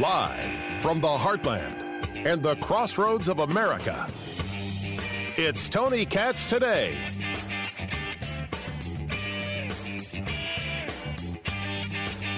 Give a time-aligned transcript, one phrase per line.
[0.00, 1.82] Live from the heartland
[2.24, 4.08] and the crossroads of America,
[5.36, 6.96] it's Tony Katz today.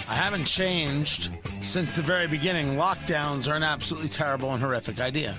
[0.08, 2.76] I haven't changed since the very beginning.
[2.76, 5.36] Lockdowns are an absolutely terrible and horrific idea.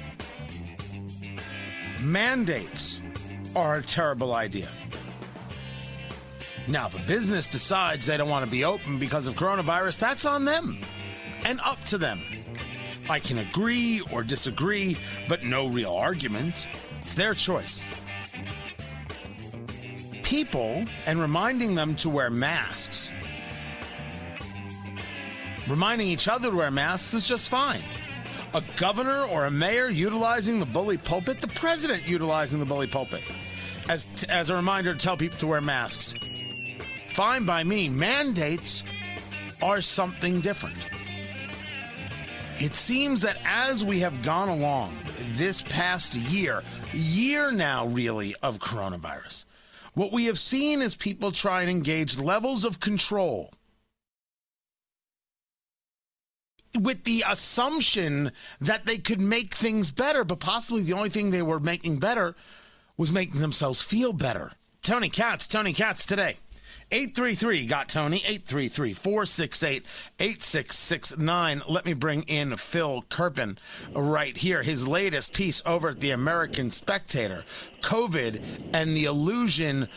[2.01, 3.01] Mandates
[3.55, 4.67] are a terrible idea.
[6.67, 10.25] Now, if a business decides they don't want to be open because of coronavirus, that's
[10.25, 10.81] on them
[11.45, 12.21] and up to them.
[13.09, 16.67] I can agree or disagree, but no real argument.
[17.01, 17.85] It's their choice.
[20.23, 23.11] People and reminding them to wear masks,
[25.67, 27.83] reminding each other to wear masks is just fine.
[28.53, 33.23] A governor or a mayor utilizing the bully pulpit, the president utilizing the bully pulpit
[33.89, 36.13] as, as a reminder to tell people to wear masks.
[37.07, 37.89] Fine by me.
[37.89, 38.83] Mandates
[39.61, 40.87] are something different.
[42.61, 44.95] It seems that as we have gone along
[45.31, 46.61] this past year,
[46.93, 49.45] year now really, of coronavirus,
[49.95, 53.51] what we have seen is people try and engage levels of control
[56.79, 61.41] with the assumption that they could make things better, but possibly the only thing they
[61.41, 62.35] were making better
[62.95, 64.51] was making themselves feel better.
[64.83, 66.37] Tony Katz, Tony Katz today.
[66.91, 69.85] 833 got Tony, 833 468
[70.19, 71.61] 8669.
[71.69, 73.57] Let me bring in Phil Kerpen
[73.93, 74.61] right here.
[74.61, 77.45] His latest piece over at the American Spectator
[77.81, 78.41] COVID
[78.73, 79.87] and the illusion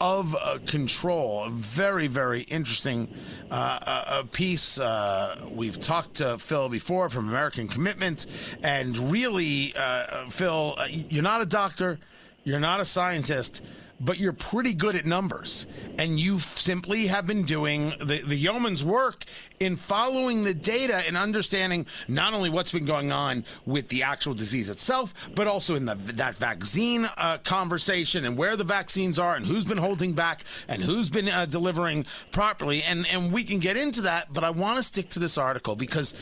[0.00, 1.44] of uh, control.
[1.44, 3.08] A very, very interesting
[3.50, 4.78] uh, uh, piece.
[4.78, 8.26] Uh, we've talked to Phil before from American Commitment,
[8.62, 11.98] and really, uh, Phil, uh, you're not a doctor,
[12.44, 13.62] you're not a scientist
[14.00, 15.66] but you're pretty good at numbers.
[15.98, 19.24] And you simply have been doing the, the yeoman's work
[19.58, 24.34] in following the data and understanding not only what's been going on with the actual
[24.34, 29.34] disease itself, but also in the, that vaccine uh, conversation and where the vaccines are
[29.34, 32.82] and who's been holding back and who's been uh, delivering properly.
[32.82, 35.74] And, and we can get into that, but I want to stick to this article
[35.74, 36.14] because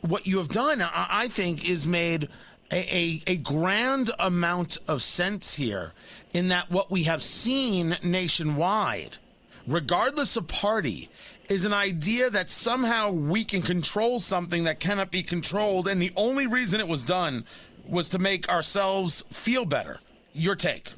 [0.00, 2.28] what you have done, I, I think, is made
[2.72, 5.92] a, a, a grand amount of sense here
[6.32, 9.18] in that what we have seen nationwide,
[9.66, 11.08] regardless of party,
[11.48, 15.88] is an idea that somehow we can control something that cannot be controlled.
[15.88, 17.44] And the only reason it was done
[17.88, 19.98] was to make ourselves feel better.
[20.32, 20.92] Your take.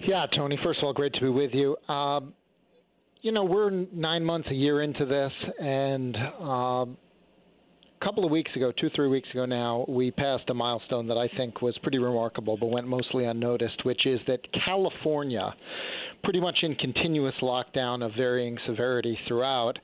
[0.00, 1.76] Yeah, Tony, first of all, great to be with you.
[1.88, 2.34] Um,
[3.22, 6.16] you know, we're nine months, a year into this, and.
[8.00, 11.16] Uh, couple of weeks ago, two, three weeks ago now, we passed a milestone that
[11.16, 15.54] I think was pretty remarkable, but went mostly unnoticed, which is that California,
[16.24, 19.78] pretty much in continuous lockdown of varying severity throughout,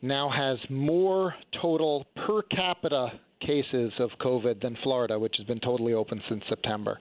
[0.00, 3.08] now has more total per capita
[3.40, 6.98] cases of COVID than Florida, which has been totally open since September.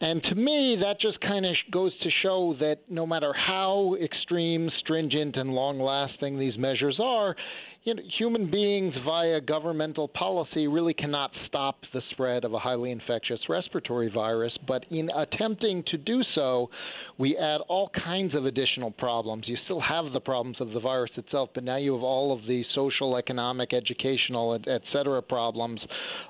[0.00, 4.68] And to me, that just kind of goes to show that no matter how extreme,
[4.80, 7.36] stringent, and long lasting these measures are,
[7.84, 12.92] you know, human beings via governmental policy really cannot stop the spread of a highly
[12.92, 14.52] infectious respiratory virus.
[14.68, 16.70] But in attempting to do so,
[17.18, 19.44] we add all kinds of additional problems.
[19.46, 22.46] You still have the problems of the virus itself, but now you have all of
[22.46, 25.80] the social, economic, educational, et cetera problems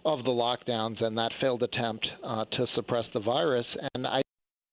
[0.07, 3.67] of the lockdowns and that failed attempt uh, to suppress the virus.
[3.95, 4.23] And I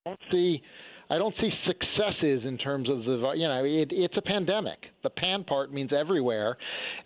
[0.05, 0.61] don't see
[1.09, 4.77] I don't see successes in terms of the you know it, it's a pandemic.
[5.01, 6.57] The pan part means everywhere,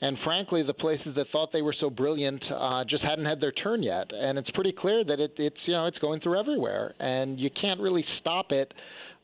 [0.02, 3.54] and frankly, the places that thought they were so brilliant uh, just hadn't had their
[3.54, 4.12] turn yet.
[4.14, 7.50] And it's pretty clear that it, it's you know it's going through everywhere, and you
[7.50, 8.74] can't really stop it.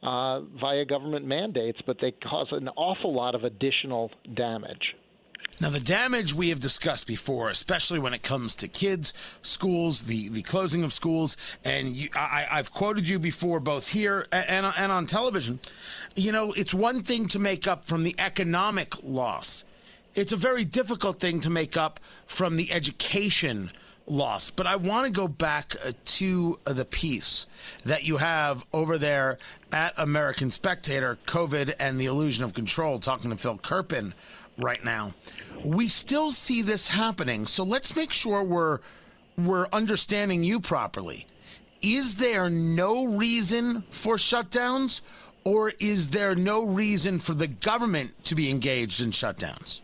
[0.01, 4.95] Uh, via government mandates, but they cause an awful lot of additional damage.
[5.61, 10.29] Now, the damage we have discussed before, especially when it comes to kids, schools, the,
[10.29, 14.91] the closing of schools, and you, I, I've quoted you before, both here and, and
[14.91, 15.59] on television.
[16.15, 19.65] You know, it's one thing to make up from the economic loss,
[20.15, 23.71] it's a very difficult thing to make up from the education
[24.09, 24.49] loss.
[24.49, 27.47] But I want to go back uh, to the piece
[27.85, 29.37] that you have over there
[29.71, 34.13] at American Spectator COVID and the Illusion of Control, talking to Phil Kerpen
[34.57, 35.13] right now.
[35.63, 37.45] We still see this happening.
[37.45, 38.79] So let's make sure we're
[39.37, 41.25] we're understanding you properly.
[41.81, 45.01] Is there no reason for shutdowns
[45.45, 49.81] or is there no reason for the government to be engaged in shutdowns?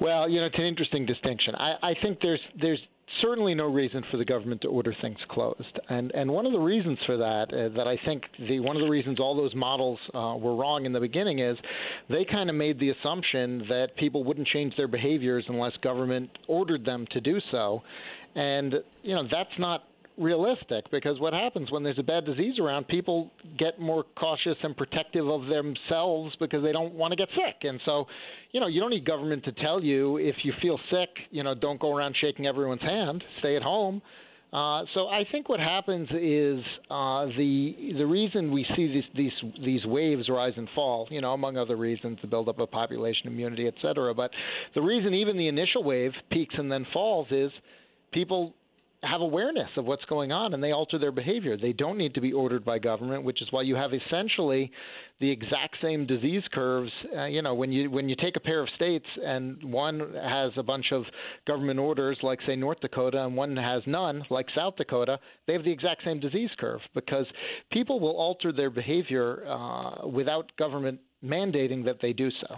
[0.00, 1.54] Well, you know, it's an interesting distinction.
[1.54, 2.80] I, I think there's there's
[3.22, 5.80] certainly no reason for the government to order things closed.
[5.88, 8.82] And and one of the reasons for that, uh, that I think the one of
[8.82, 11.56] the reasons all those models uh, were wrong in the beginning is
[12.08, 16.84] they kind of made the assumption that people wouldn't change their behaviors unless government ordered
[16.84, 17.82] them to do so.
[18.34, 19.84] And you know that's not
[20.18, 24.76] realistic because what happens when there's a bad disease around, people get more cautious and
[24.76, 27.56] protective of themselves because they don't want to get sick.
[27.62, 28.06] And so,
[28.52, 31.54] you know, you don't need government to tell you if you feel sick, you know,
[31.54, 34.02] don't go around shaking everyone's hand, stay at home.
[34.52, 39.52] Uh, so I think what happens is uh, the the reason we see these these
[39.62, 43.66] these waves rise and fall, you know, among other reasons, the buildup of population immunity,
[43.66, 44.14] et cetera.
[44.14, 44.30] But
[44.74, 47.50] the reason even the initial wave peaks and then falls is
[48.12, 48.54] people
[49.02, 51.56] have awareness of what's going on and they alter their behavior.
[51.56, 54.70] They don't need to be ordered by government, which is why you have essentially
[55.20, 56.90] the exact same disease curves.
[57.16, 60.52] Uh, you know, when you when you take a pair of states and one has
[60.56, 61.04] a bunch of
[61.46, 65.64] government orders, like say North Dakota, and one has none, like South Dakota, they have
[65.64, 67.26] the exact same disease curve because
[67.72, 72.56] people will alter their behavior uh, without government mandating that they do so.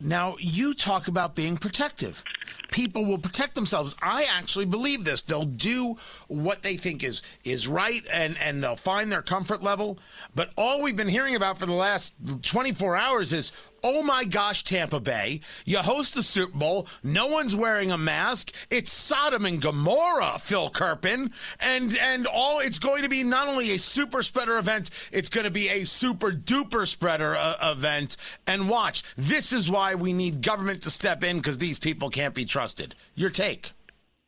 [0.00, 2.24] Now, you talk about being protective.
[2.70, 3.94] People will protect themselves.
[4.00, 5.22] I actually believe this.
[5.22, 5.96] They'll do
[6.28, 9.98] what they think is is right and and they'll find their comfort level.
[10.34, 13.52] But all we've been hearing about for the last 24 hours is
[13.82, 15.40] Oh my gosh, Tampa Bay.
[15.64, 16.86] You host the Super Bowl.
[17.02, 18.52] No one's wearing a mask.
[18.70, 21.32] It's Sodom and Gomorrah, Phil Kerpen.
[21.60, 25.44] And and all it's going to be not only a super spreader event, it's going
[25.44, 28.16] to be a super duper spreader uh, event.
[28.46, 32.34] And watch, this is why we need government to step in because these people can't
[32.34, 32.94] be trusted.
[33.14, 33.72] Your take.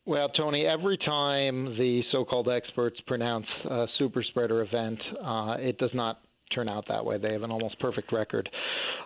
[0.05, 5.78] Well, Tony, every time the so called experts pronounce a super spreader event, uh, it
[5.78, 6.20] does not
[6.54, 7.19] turn out that way.
[7.19, 8.49] They have an almost perfect record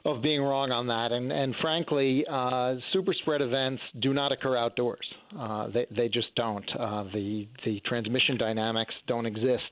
[0.04, 1.12] of being wrong on that.
[1.12, 5.06] And and frankly, uh, super spread events do not occur outdoors.
[5.38, 6.68] Uh, they they just don't.
[6.78, 9.62] Uh, the the transmission dynamics don't exist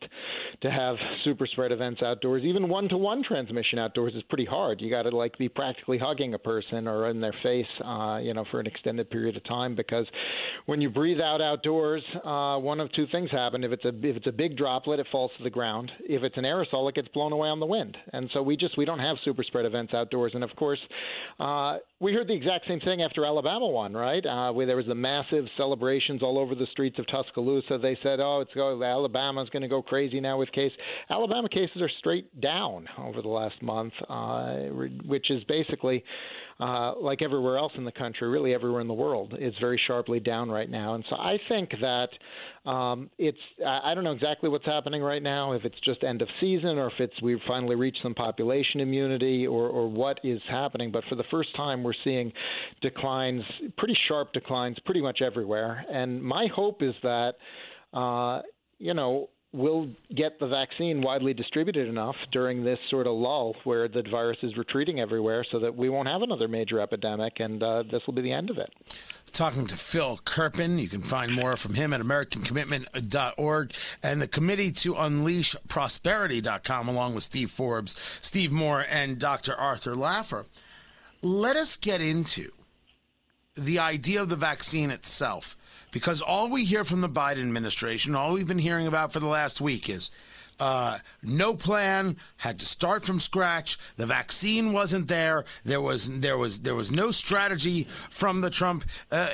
[0.62, 2.42] to have super spread events outdoors.
[2.44, 4.80] Even one to one transmission outdoors is pretty hard.
[4.80, 8.34] You got to like be practically hugging a person or in their face, uh, you
[8.34, 10.06] know, for an extended period of time because
[10.66, 13.64] when you breathe out outdoors, uh, one of two things happen.
[13.64, 15.90] If it's a if it's a big droplet, it falls to the ground.
[16.00, 17.96] If it's an aerosol, it gets blown away on the wind.
[18.12, 20.32] And so we just we don't have super spread events outdoors.
[20.34, 20.78] And of course,
[21.40, 24.24] uh, we heard the exact same thing after Alabama won, right?
[24.24, 27.78] Uh, where there was the massive celebrations all over the streets of Tuscaloosa.
[27.78, 30.72] They said, "Oh, it's go Alabama's going to go crazy now with case."
[31.10, 34.56] Alabama cases are straight down over the last month, uh,
[35.04, 36.04] which is basically
[36.60, 40.20] uh, like everywhere else in the country, really everywhere in the world, is very sharply
[40.20, 40.94] down right now.
[40.94, 45.52] And so I think that um, it's I don't know exactly what's happening right now,
[45.52, 49.46] if it's just end of season or if it's we've finally reached some population immunity
[49.46, 50.92] or, or what is happening.
[50.92, 52.32] But for the first time, we're seeing
[52.82, 53.42] declines,
[53.76, 55.84] pretty sharp declines, pretty much everywhere.
[55.90, 57.34] And my hope is that.
[57.92, 58.42] Uh,
[58.80, 63.86] you know, will get the vaccine widely distributed enough during this sort of lull where
[63.86, 67.84] the virus is retreating everywhere so that we won't have another major epidemic and uh,
[67.84, 68.72] this will be the end of it.
[69.30, 70.80] Talking to Phil Kerpen.
[70.80, 73.72] You can find more from him at AmericanCommitment.org
[74.02, 79.54] and the Committee to Unleash Prosperity.com, along with Steve Forbes, Steve Moore, and Dr.
[79.54, 80.46] Arthur Laffer.
[81.22, 82.50] Let us get into
[83.56, 85.56] the idea of the vaccine itself
[85.94, 89.28] because all we hear from the Biden administration, all we've been hearing about for the
[89.28, 90.10] last week is
[90.60, 93.78] uh, no plan, had to start from scratch.
[93.96, 95.44] The vaccine wasn't there.
[95.64, 99.30] There was there was there was no strategy from the Trump uh,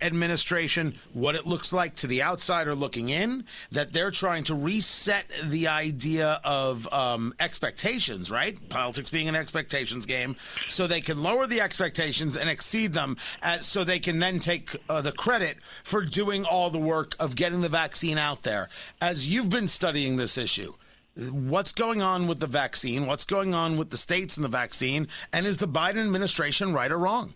[0.00, 0.94] administration.
[1.12, 5.68] What it looks like to the outsider looking in, that they're trying to reset the
[5.68, 8.30] idea of um, expectations.
[8.30, 10.36] Right, politics being an expectations game,
[10.66, 14.76] so they can lower the expectations and exceed them, as, so they can then take
[14.88, 18.68] uh, the credit for doing all the work of getting the vaccine out there.
[19.00, 20.72] As you've been studying this issue issue.
[21.30, 23.04] What's going on with the vaccine?
[23.04, 25.08] What's going on with the states and the vaccine?
[25.32, 27.34] And is the Biden administration right or wrong?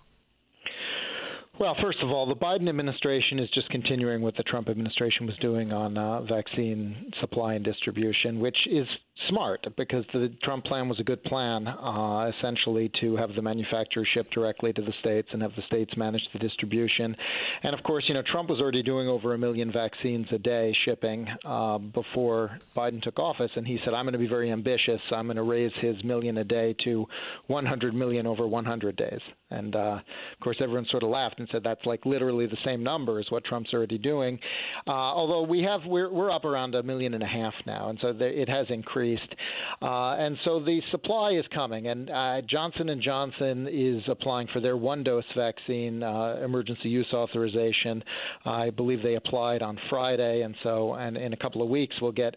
[1.60, 5.36] Well, first of all, the Biden administration is just continuing what the Trump administration was
[5.42, 8.86] doing on uh, vaccine supply and distribution, which is
[9.28, 14.08] smart because the Trump plan was a good plan, uh, essentially to have the manufacturers
[14.08, 17.14] ship directly to the states and have the states manage the distribution.
[17.62, 20.74] And of course, you know, Trump was already doing over a million vaccines a day
[20.84, 25.00] shipping uh, before Biden took office, and he said, "I'm going to be very ambitious.
[25.10, 27.06] I'm going to raise his million a day to
[27.46, 31.62] 100 million over 100 days." And uh, of course, everyone sort of laughed and said,
[31.62, 34.38] "That's like literally the same number as what Trump's already doing."
[34.86, 37.98] Uh, although we have, we're we're up around a million and a half now, and
[38.00, 39.34] so there, it has increased increased,
[39.80, 41.88] uh, and so the supply is coming.
[41.88, 48.02] And uh, Johnson and Johnson is applying for their one-dose vaccine uh, emergency use authorization.
[48.44, 52.12] I believe they applied on Friday, and so and in a couple of weeks we'll
[52.12, 52.34] get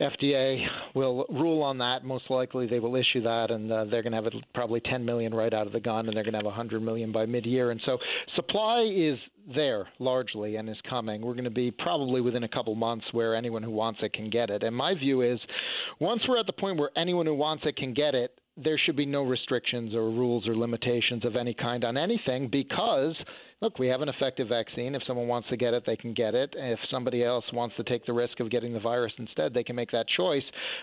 [0.00, 2.04] FDA will rule on that.
[2.04, 5.34] Most likely they will issue that, and uh, they're going to have probably 10 million
[5.34, 7.70] right out of the gun, and they're going to have 100 million by mid-year.
[7.70, 7.98] And so
[8.34, 9.18] supply is
[9.54, 11.22] there largely and is coming.
[11.22, 14.30] We're going to be probably within a couple months where anyone who wants it can
[14.30, 14.62] get it.
[14.62, 15.38] And my view is
[16.00, 18.96] once we're at the point where anyone who wants it can get it, there should
[18.96, 23.14] be no restrictions or rules or limitations of any kind on anything because
[23.62, 24.94] look, we have an effective vaccine.
[24.94, 26.54] If someone wants to get it, they can get it.
[26.56, 29.76] If somebody else wants to take the risk of getting the virus instead, they can
[29.76, 30.42] make that choice.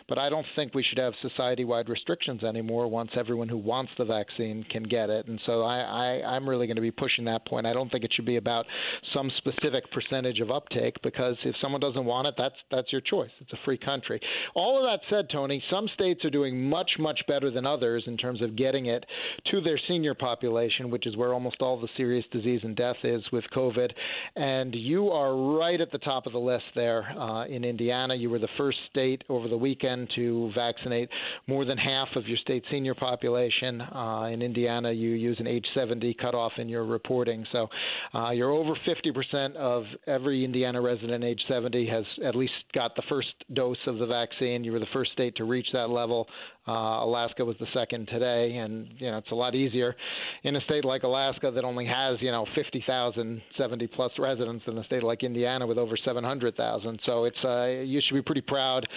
[0.09, 3.91] But I don't think we should have society wide restrictions anymore once everyone who wants
[3.97, 5.27] the vaccine can get it.
[5.27, 7.67] And so I, I, I'm really going to be pushing that point.
[7.67, 8.65] I don't think it should be about
[9.13, 13.31] some specific percentage of uptake because if someone doesn't want it, that's that's your choice.
[13.39, 14.19] It's a free country.
[14.55, 18.17] All of that said, Tony, some states are doing much, much better than others in
[18.17, 19.05] terms of getting it
[19.51, 23.21] to their senior population, which is where almost all the serious disease and death is
[23.31, 23.91] with COVID.
[24.35, 28.15] And you are right at the top of the list there uh, in Indiana.
[28.15, 31.09] You were the first state over the weekend to vaccinate
[31.47, 33.81] more than half of your state senior population.
[33.81, 37.45] Uh, in Indiana, you use an age 70 cutoff in your reporting.
[37.51, 37.67] So
[38.13, 43.03] uh, you're over 50% of every Indiana resident age 70 has at least got the
[43.09, 44.63] first dose of the vaccine.
[44.63, 46.27] You were the first state to reach that level.
[46.65, 49.95] Uh, Alaska was the second today, and you know it's a lot easier
[50.43, 54.77] in a state like Alaska that only has you know 50,000 70 plus residents in
[54.77, 56.99] a state like Indiana with over 700,000.
[57.05, 58.87] So it's uh, you should be pretty proud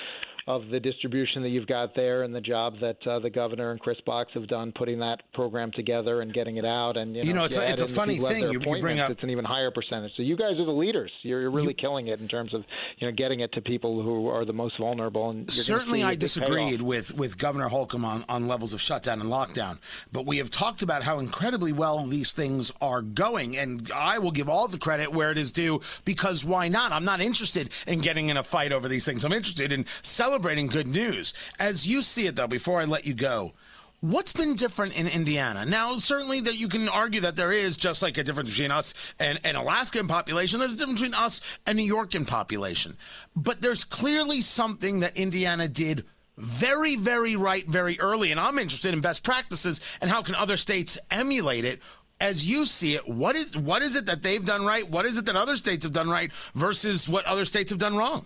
[0.47, 3.81] of the distribution that you've got there and the job that uh, the governor and
[3.81, 6.97] Kris Box have done putting that program together and getting it out.
[6.97, 8.45] And you know, you know it's, a, it's a funny thing.
[8.45, 10.13] You, you, bring up it's an even higher percentage.
[10.17, 11.11] So you guys are the leaders.
[11.23, 12.65] You're, you're really you, killing it in terms of
[12.99, 15.31] you know getting it to people who are the most vulnerable.
[15.31, 19.81] And certainly, I disagreed with with Governor Holcomb on on levels of shutdown and lockdown.
[20.13, 24.31] But we have talked about how incredibly well these things are going, and I will
[24.31, 26.93] give all the credit where it is due because why not?
[26.93, 29.25] I'm not interested in getting in a fight over these things.
[29.25, 31.33] I'm interested in celebrating celebrating good news.
[31.59, 33.53] As you see it, though, before I let you go,
[34.01, 35.65] What's been different in Indiana?
[35.65, 39.15] Now, certainly that you can argue that there is just like a difference between us
[39.19, 40.61] and an Alaskan population.
[40.61, 42.99] There's a difference between us and New Yorkan population.
[43.35, 46.05] But there's clearly something that Indiana did
[46.37, 48.31] very, very right very early.
[48.31, 51.81] And I'm interested in best practices and how can other states emulate it
[52.21, 54.89] as you see it, what is what is it that they've done right?
[54.89, 57.97] What is it that other states have done right versus what other states have done
[57.97, 58.25] wrong?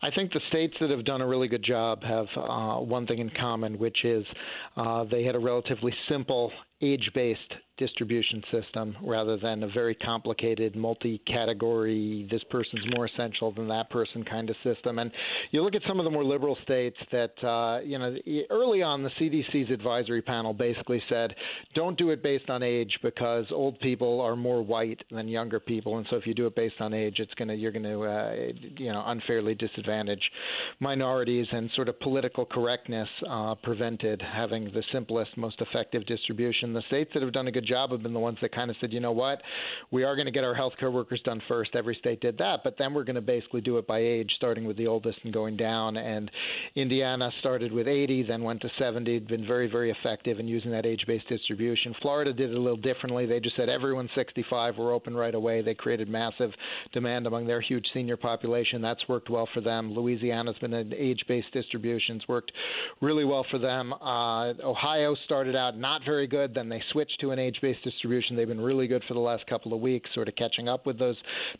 [0.00, 3.18] I think the states that have done a really good job have uh, one thing
[3.18, 4.24] in common, which is
[4.76, 10.76] uh, they had a relatively simple age based distribution system rather than a very complicated
[10.76, 14.98] multi category, this person's more essential than that person kind of system.
[14.98, 15.10] And
[15.52, 18.14] you look at some of the more liberal states that, uh, you know,
[18.50, 21.34] early on, the CDC's advisory panel basically said,
[21.74, 25.98] don't do it based on age because old people are more white than younger people.
[25.98, 28.02] And so if you do it based on age, it's going to, you're going to,
[28.02, 28.34] uh,
[28.76, 30.22] you know, unfairly disadvantage
[30.80, 36.76] minorities and sort of political correctness uh, prevented having the simplest, most effective distribution and
[36.76, 38.76] the states that have done a good job have been the ones that kind of
[38.80, 39.40] said, you know what,
[39.90, 41.74] we are going to get our healthcare workers done first.
[41.74, 44.64] Every state did that, but then we're going to basically do it by age, starting
[44.64, 45.96] with the oldest and going down.
[45.96, 46.30] And
[46.76, 49.20] Indiana started with 80, then went to 70.
[49.20, 51.94] Been very, very effective in using that age-based distribution.
[52.02, 53.26] Florida did it a little differently.
[53.26, 54.74] They just said everyone 65.
[54.78, 55.62] We're open right away.
[55.62, 56.50] They created massive
[56.92, 58.82] demand among their huge senior population.
[58.82, 59.92] That's worked well for them.
[59.94, 62.16] Louisiana's been an age-based distribution.
[62.16, 62.52] It's worked
[63.00, 63.92] really well for them.
[63.92, 66.54] Uh, Ohio started out not very good.
[66.58, 68.34] Then they switched to an age based distribution.
[68.34, 70.98] They've been really good for the last couple of weeks, sort of catching up with
[70.98, 71.14] those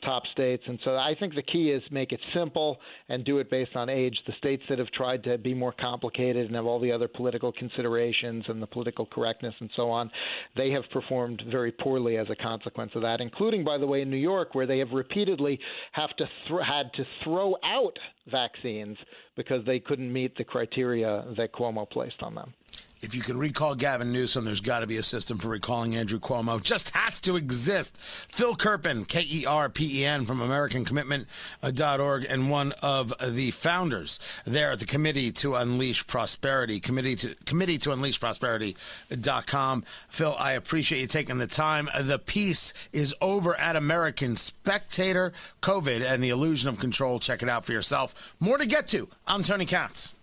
[0.05, 0.65] top states.
[0.67, 2.79] And so I think the key is make it simple
[3.09, 4.19] and do it based on age.
[4.27, 7.53] The states that have tried to be more complicated and have all the other political
[7.53, 10.11] considerations and the political correctness and so on,
[10.57, 14.11] they have performed very poorly as a consequence of that, including, by the way, in
[14.11, 15.61] New York, where they have repeatedly
[15.93, 17.97] have to th- had to throw out
[18.31, 18.97] vaccines
[19.37, 22.53] because they couldn't meet the criteria that Cuomo placed on them
[23.01, 26.19] if you can recall Gavin Newsom, there's got to be a system for recalling Andrew
[26.19, 26.61] Cuomo.
[26.61, 28.01] Just has to exist.
[28.01, 34.19] Phil Kerpen, K E R P E N, from AmericanCommitment.org, and one of the founders
[34.45, 39.85] there at the Committee to Unleash Prosperity, Committee to, Committee to Unleash Prosperity.com.
[40.09, 41.89] Phil, I appreciate you taking the time.
[42.01, 45.33] The piece is over at American Spectator
[45.63, 47.19] COVID and the Illusion of Control.
[47.19, 48.15] Check it out for yourself.
[48.41, 49.09] More to get to.
[49.27, 50.15] I'm Tony Katz.